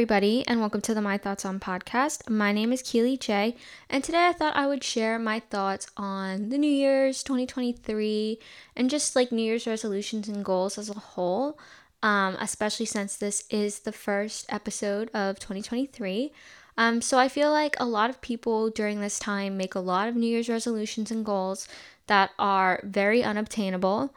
[0.00, 2.26] everybody, and welcome to the My Thoughts on podcast.
[2.26, 3.54] My name is Kele J,
[3.90, 8.38] and today I thought I would share my thoughts on the New Year's 2023
[8.76, 11.58] and just like New Year's resolutions and goals as a whole,
[12.02, 16.32] um, especially since this is the first episode of 2023.
[16.78, 20.08] Um, so I feel like a lot of people during this time make a lot
[20.08, 21.68] of New Year's resolutions and goals
[22.06, 24.14] that are very unobtainable.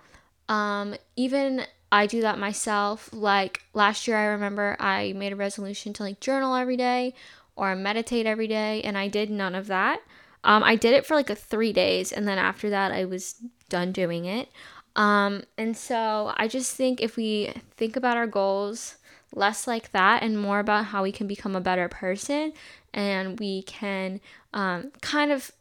[0.48, 3.08] Um, even I do that myself.
[3.14, 7.14] Like last year, I remember I made a resolution to like journal every day
[7.56, 10.02] or meditate every day, and I did none of that.
[10.44, 13.36] Um, I did it for like a three days, and then after that, I was
[13.70, 14.50] done doing it.
[14.96, 18.96] Um, and so I just think if we think about our goals
[19.36, 22.54] less like that and more about how we can become a better person
[22.94, 24.20] and we can
[24.54, 25.52] um, kind of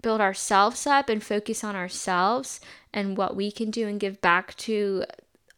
[0.00, 2.60] build ourselves up and focus on ourselves
[2.92, 5.04] and what we can do and give back to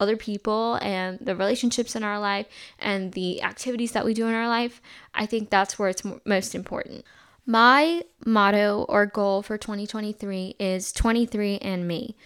[0.04, 2.46] other people and the relationships in our life
[2.78, 4.80] and the activities that we do in our life,
[5.14, 7.04] I think that's where it's most important.
[7.46, 12.16] My motto or goal for 2023 is 23 and me.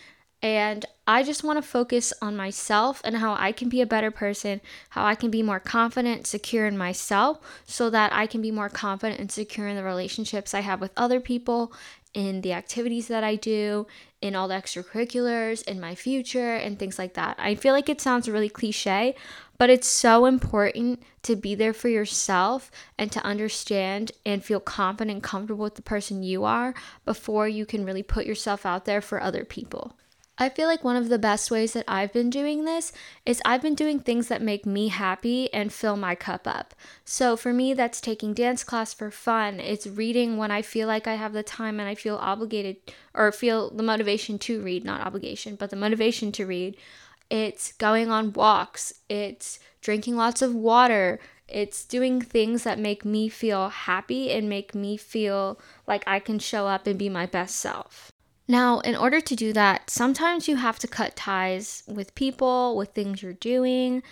[0.40, 4.12] And I just want to focus on myself and how I can be a better
[4.12, 8.52] person, how I can be more confident, secure in myself, so that I can be
[8.52, 11.72] more confident and secure in the relationships I have with other people,
[12.14, 13.88] in the activities that I do,
[14.20, 17.36] in all the extracurriculars, in my future, and things like that.
[17.38, 19.16] I feel like it sounds really cliche,
[19.58, 25.14] but it's so important to be there for yourself and to understand and feel confident
[25.16, 29.00] and comfortable with the person you are before you can really put yourself out there
[29.00, 29.96] for other people.
[30.40, 32.92] I feel like one of the best ways that I've been doing this
[33.26, 36.76] is I've been doing things that make me happy and fill my cup up.
[37.04, 39.58] So for me, that's taking dance class for fun.
[39.58, 42.76] It's reading when I feel like I have the time and I feel obligated
[43.14, 46.76] or feel the motivation to read, not obligation, but the motivation to read.
[47.30, 48.94] It's going on walks.
[49.08, 51.18] It's drinking lots of water.
[51.48, 56.38] It's doing things that make me feel happy and make me feel like I can
[56.38, 58.12] show up and be my best self.
[58.50, 62.90] Now, in order to do that, sometimes you have to cut ties with people, with
[62.90, 64.02] things you're doing,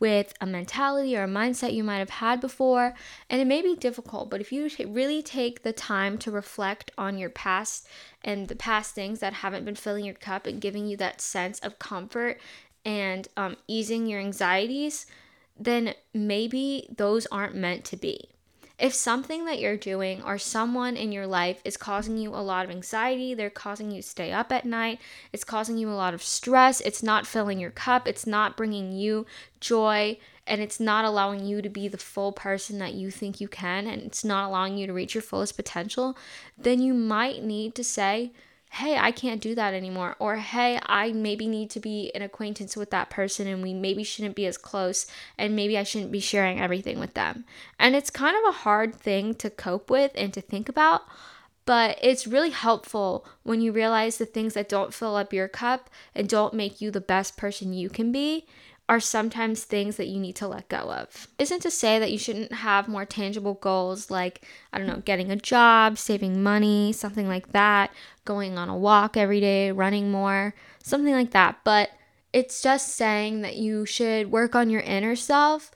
[0.00, 2.94] with a mentality or a mindset you might have had before.
[3.28, 7.18] And it may be difficult, but if you really take the time to reflect on
[7.18, 7.86] your past
[8.24, 11.58] and the past things that haven't been filling your cup and giving you that sense
[11.58, 12.40] of comfort
[12.86, 15.06] and um, easing your anxieties,
[15.60, 18.30] then maybe those aren't meant to be.
[18.82, 22.64] If something that you're doing or someone in your life is causing you a lot
[22.64, 24.98] of anxiety, they're causing you to stay up at night,
[25.32, 28.90] it's causing you a lot of stress, it's not filling your cup, it's not bringing
[28.90, 29.24] you
[29.60, 33.46] joy, and it's not allowing you to be the full person that you think you
[33.46, 36.18] can, and it's not allowing you to reach your fullest potential,
[36.58, 38.32] then you might need to say,
[38.74, 40.16] hey, I can't do that anymore.
[40.18, 44.02] Or hey, I maybe need to be an acquaintance with that person and we maybe
[44.02, 45.06] shouldn't be as close
[45.36, 47.44] and maybe I shouldn't be sharing everything with them.
[47.78, 51.02] And it's kind of a hard thing to cope with and to think about.
[51.66, 55.90] But it's really helpful when you realize the things that don't fill up your cup
[56.14, 58.46] and don't make you the best person you can be
[58.92, 61.26] are sometimes things that you need to let go of.
[61.38, 65.30] Isn't to say that you shouldn't have more tangible goals like, I don't know, getting
[65.30, 67.90] a job, saving money, something like that,
[68.26, 71.60] going on a walk every day, running more, something like that.
[71.64, 71.88] But
[72.34, 75.70] it's just saying that you should work on your inner self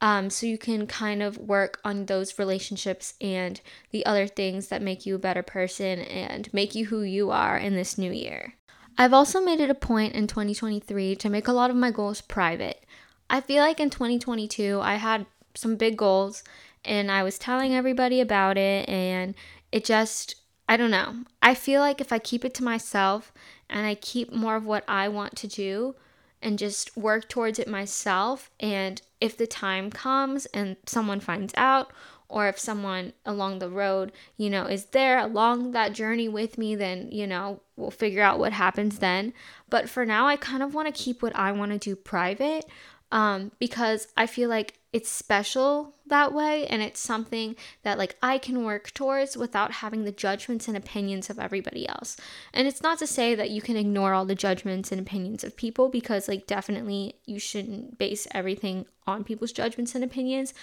[0.00, 3.60] um, so you can kind of work on those relationships and
[3.90, 7.58] the other things that make you a better person and make you who you are
[7.58, 8.54] in this new year.
[8.98, 12.20] I've also made it a point in 2023 to make a lot of my goals
[12.20, 12.84] private.
[13.30, 16.44] I feel like in 2022 I had some big goals
[16.84, 19.34] and I was telling everybody about it and
[19.70, 20.36] it just
[20.68, 21.24] I don't know.
[21.42, 23.32] I feel like if I keep it to myself
[23.68, 25.96] and I keep more of what I want to do
[26.40, 31.92] and just work towards it myself and if the time comes and someone finds out
[32.32, 36.74] or if someone along the road, you know, is there along that journey with me,
[36.74, 39.34] then, you know, we'll figure out what happens then.
[39.68, 42.64] But for now, I kind of want to keep what I want to do private
[43.12, 48.36] um, because I feel like it's special that way and it's something that like I
[48.38, 52.16] can work towards without having the judgments and opinions of everybody else.
[52.52, 55.56] And it's not to say that you can ignore all the judgments and opinions of
[55.56, 60.54] people because like definitely you shouldn't base everything on people's judgments and opinions,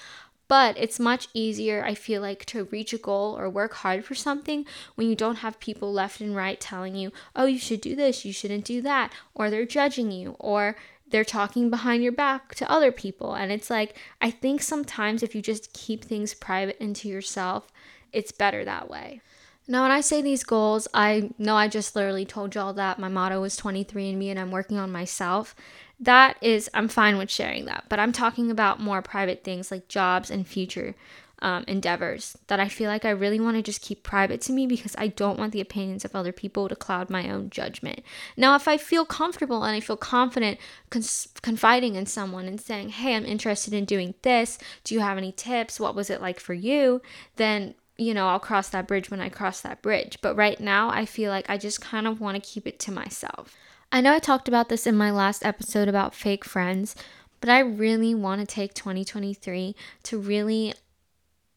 [0.49, 4.15] but it's much easier, I feel like, to reach a goal or work hard for
[4.15, 4.65] something
[4.95, 8.25] when you don't have people left and right telling you, oh, you should do this,
[8.25, 10.75] you shouldn't do that, or they're judging you, or
[11.07, 13.35] they're talking behind your back to other people.
[13.35, 17.71] And it's like, I think sometimes if you just keep things private into yourself,
[18.11, 19.21] it's better that way.
[19.67, 23.07] Now, when I say these goals, I know I just literally told y'all that my
[23.07, 25.55] motto is 23 and me and I'm working on myself.
[25.99, 27.85] That is, I'm fine with sharing that.
[27.89, 30.95] But I'm talking about more private things like jobs and future
[31.41, 34.67] um, endeavors that I feel like I really want to just keep private to me
[34.67, 38.03] because I don't want the opinions of other people to cloud my own judgment.
[38.35, 40.59] Now, if I feel comfortable and I feel confident
[40.89, 45.17] cons- confiding in someone and saying, hey, I'm interested in doing this, do you have
[45.17, 45.79] any tips?
[45.79, 47.01] What was it like for you?
[47.37, 50.19] Then you know, I'll cross that bridge when I cross that bridge.
[50.21, 52.93] But right now, I feel like I just kind of want to keep it to
[52.93, 53.57] myself.
[53.91, 56.95] I know I talked about this in my last episode about fake friends,
[57.41, 60.73] but I really want to take 2023 to really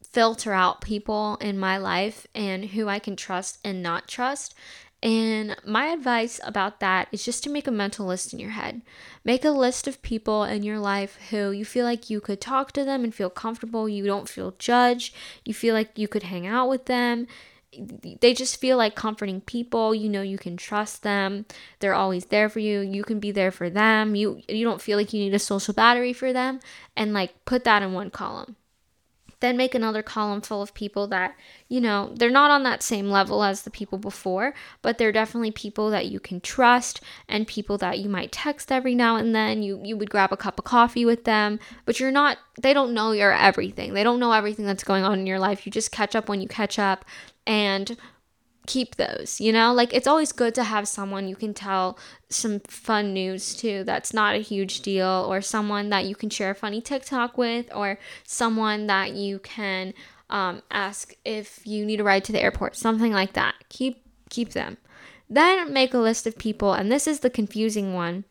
[0.03, 4.55] filter out people in my life and who I can trust and not trust.
[5.03, 8.83] And my advice about that is just to make a mental list in your head.
[9.25, 12.73] Make a list of people in your life who you feel like you could talk
[12.73, 13.89] to them and feel comfortable.
[13.89, 15.15] You don't feel judged.
[15.45, 17.27] You feel like you could hang out with them.
[18.21, 19.95] They just feel like comforting people.
[19.95, 21.47] You know you can trust them.
[21.81, 22.81] They're always there for you.
[22.81, 24.15] You can be there for them.
[24.15, 26.61] You you don't feel like you need a social battery for them
[26.97, 28.57] and like put that in one column
[29.43, 31.37] then make another column full of people that,
[31.69, 35.51] you know, they're not on that same level as the people before, but they're definitely
[35.51, 39.63] people that you can trust and people that you might text every now and then.
[39.63, 42.95] You you would grab a cup of coffee with them, but you're not they don't
[42.95, 43.93] know your everything.
[43.93, 45.67] They don't know everything that's going on in your life.
[45.67, 47.05] You just catch up when you catch up
[47.47, 47.97] and
[48.67, 49.73] keep those, you know?
[49.73, 51.99] Like it's always good to have someone you can tell
[52.29, 56.51] some fun news to that's not a huge deal or someone that you can share
[56.51, 59.95] a funny TikTok with or someone that you can
[60.31, 63.55] um, ask if you need a ride to the airport, something like that.
[63.69, 64.79] Keep keep them.
[65.29, 68.25] Then make a list of people and this is the confusing one.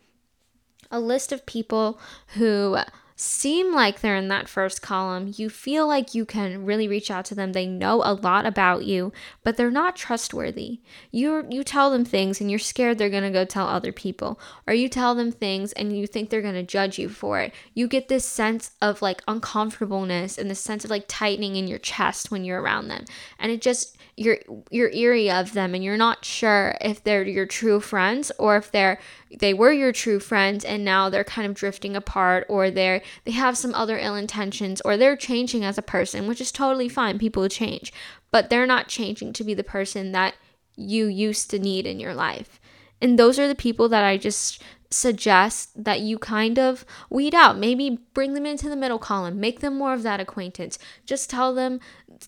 [0.90, 2.00] A list of people
[2.36, 2.78] who
[3.22, 5.32] seem like they're in that first column.
[5.36, 7.54] You feel like you can really reach out to them.
[7.54, 9.14] They know a lot about you,
[9.44, 10.80] but they're not trustworthy.
[11.12, 14.40] You you tell them things and you're scared they're going to go tell other people,
[14.66, 17.54] or you tell them things and you think they're going to judge you for it.
[17.76, 21.80] You get this sense of like uncomfortableness and this sense of like tightening in your
[21.80, 23.06] chest when you're around them.
[23.38, 24.40] And it just you're
[24.70, 28.72] you're eerie of them and you're not sure if they're your true friends or if
[28.72, 29.00] they're
[29.40, 33.32] they were your true friends and now they're kind of drifting apart or they're they
[33.32, 37.18] have some other ill intentions or they're changing as a person which is totally fine.
[37.18, 37.92] People change
[38.30, 40.36] but they're not changing to be the person that
[40.76, 42.60] you used to need in your life.
[43.02, 47.58] And those are the people that I just suggest that you kind of weed out.
[47.58, 50.78] Maybe bring them into the middle column, make them more of that acquaintance.
[51.06, 51.80] Just tell them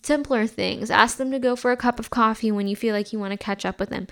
[0.02, 0.90] simpler things.
[0.90, 3.32] Ask them to go for a cup of coffee when you feel like you want
[3.32, 4.06] to catch up with them.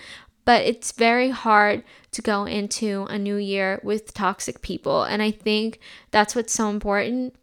[0.44, 5.04] But it's very hard to go into a new year with toxic people.
[5.04, 5.78] And I think
[6.10, 7.34] that's what's so important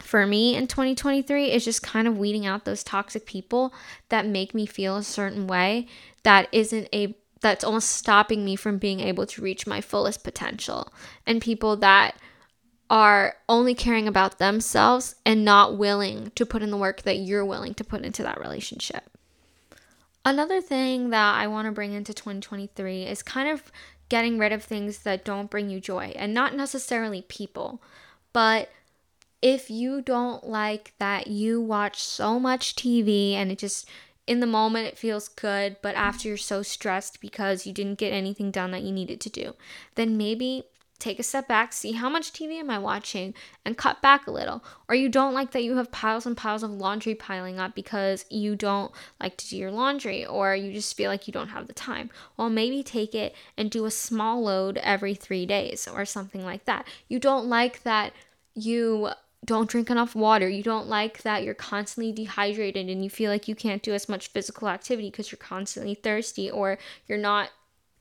[0.00, 3.72] for me in 2023 is just kind of weeding out those toxic people
[4.10, 5.86] that make me feel a certain way
[6.22, 10.92] that isn't a that's almost stopping me from being able to reach my fullest potential
[11.26, 12.16] and people that
[12.90, 17.44] are only caring about themselves and not willing to put in the work that you're
[17.44, 19.04] willing to put into that relationship.
[20.24, 23.70] Another thing that I want to bring into 2023 is kind of
[24.08, 27.82] getting rid of things that don't bring you joy and not necessarily people,
[28.32, 28.70] but
[29.40, 33.88] if you don't like that you watch so much TV and it just
[34.28, 36.04] in the moment it feels good, but mm-hmm.
[36.04, 39.54] after you're so stressed because you didn't get anything done that you needed to do,
[39.94, 40.64] then maybe
[40.98, 43.32] take a step back, see how much TV am I watching,
[43.64, 44.64] and cut back a little.
[44.88, 48.24] Or you don't like that you have piles and piles of laundry piling up because
[48.30, 51.68] you don't like to do your laundry, or you just feel like you don't have
[51.68, 52.10] the time.
[52.36, 56.64] Well, maybe take it and do a small load every three days or something like
[56.64, 56.86] that.
[57.08, 58.12] You don't like that
[58.54, 59.10] you
[59.44, 60.48] don't drink enough water.
[60.48, 64.08] You don't like that you're constantly dehydrated and you feel like you can't do as
[64.08, 67.50] much physical activity because you're constantly thirsty or you're not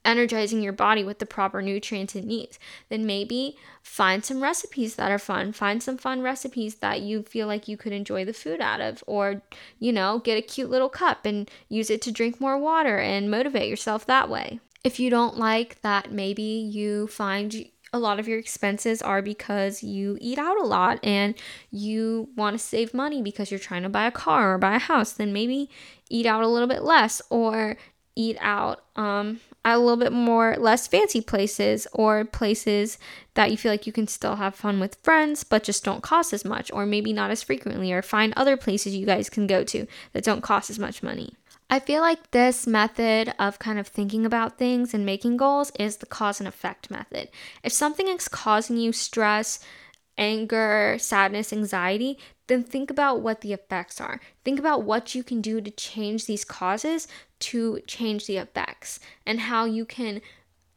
[0.07, 2.57] energizing your body with the proper nutrients it needs,
[2.89, 5.51] then maybe find some recipes that are fun.
[5.51, 9.03] Find some fun recipes that you feel like you could enjoy the food out of,
[9.05, 9.41] or,
[9.79, 13.29] you know, get a cute little cup and use it to drink more water and
[13.29, 14.61] motivate yourself that way.
[14.83, 19.81] If you don't like that, maybe you find a lot of your expenses are because
[19.81, 21.35] you eat out a lot and
[21.71, 24.79] you want to save money because you're trying to buy a car or buy a
[24.79, 25.69] house, then maybe
[26.09, 27.77] eat out a little bit less or
[28.15, 32.97] eat out um, a little bit more less fancy places or places
[33.33, 36.31] that you feel like you can still have fun with friends but just don't cost
[36.33, 39.63] as much or maybe not as frequently or find other places you guys can go
[39.63, 41.33] to that don't cost as much money.
[41.69, 45.97] I feel like this method of kind of thinking about things and making goals is
[45.97, 47.27] the cause and effect method.
[47.61, 49.59] If something is causing you stress,
[50.17, 54.19] anger, sadness, anxiety, then think about what the effects are.
[54.43, 57.07] Think about what you can do to change these causes
[57.39, 60.21] to change the effects and how you can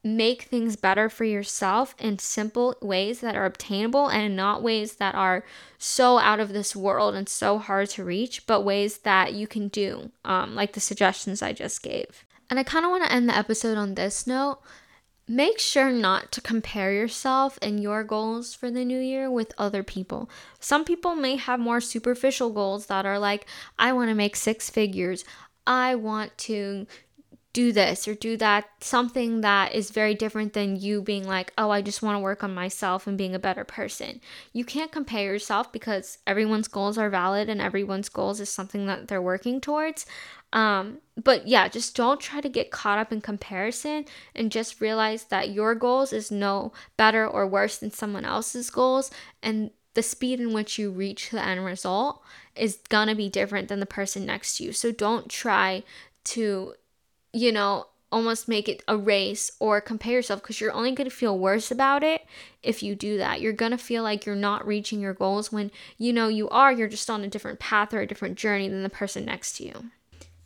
[0.03, 5.15] make things better for yourself in simple ways that are obtainable and not ways that
[5.15, 5.45] are
[5.79, 9.69] so out of this world and so hard to reach, but ways that you can
[9.69, 12.25] do, um, like the suggestions I just gave.
[12.49, 14.61] And I kind of want to end the episode on this note.
[15.31, 19.85] Make sure not to compare yourself and your goals for the new year with other
[19.85, 20.29] people.
[20.59, 23.47] Some people may have more superficial goals that are like,
[23.79, 25.25] I want to make six figures.
[25.69, 26.89] I want to
[27.53, 31.71] do this or do that, something that is very different than you being like, oh,
[31.71, 34.21] I just want to work on myself and being a better person.
[34.53, 39.07] You can't compare yourself because everyone's goals are valid and everyone's goals is something that
[39.07, 40.07] they're working towards.
[40.53, 45.25] Um, but yeah, just don't try to get caught up in comparison and just realize
[45.25, 49.11] that your goals is no better or worse than someone else's goals.
[49.43, 52.23] And the speed in which you reach the end result
[52.55, 54.73] is gonna be different than the person next to you.
[54.73, 55.83] So don't try
[56.25, 56.75] to
[57.33, 61.39] you know, almost make it a race or compare yourself because you're only to feel
[61.39, 62.27] worse about it
[62.63, 63.41] if you do that.
[63.41, 66.89] You're to feel like you're not reaching your goals when you know you are, you're
[66.89, 69.91] just on a different path or a different journey than the person next to you.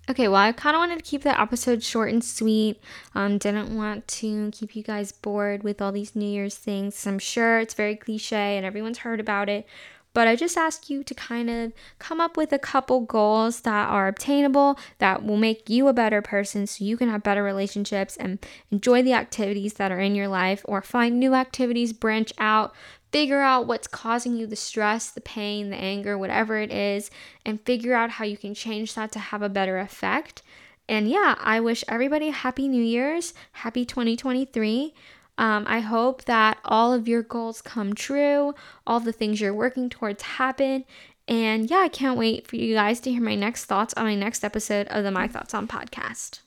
[0.06, 2.78] Okay, well, I kind of wanted to keep that episode short and sweet.
[3.14, 7.06] Um, didn't want to keep you guys bored with all these New Year's things.
[7.06, 9.66] I'm sure it's very cliche and everyone's heard about it,
[10.12, 13.88] but I just ask you to kind of come up with a couple goals that
[13.88, 18.18] are obtainable, that will make you a better person so you can have better relationships
[18.18, 18.38] and
[18.70, 22.75] enjoy the activities that are in your life, or find new activities, branch out,
[23.14, 27.12] figure out what's causing you the stress, the pain, the anger, whatever it is,
[27.47, 30.42] and figure out how you can change that to have a better effect.
[30.88, 34.92] And yeah, I wish everybody happy New Year's, happy 2023.
[35.38, 38.52] Um, I hope that all of your goals come true,
[38.85, 40.85] all the things you're working towards happen.
[41.28, 44.16] And yeah, I can't wait for you guys to hear my next thoughts on my
[44.16, 46.40] next episode of the My Thoughts on podcast.